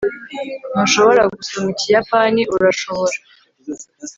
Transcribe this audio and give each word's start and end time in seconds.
ntushobora 0.73 1.23
gusoma 1.35 1.67
ikiyapani, 1.73 2.41
urashobora 2.55 3.17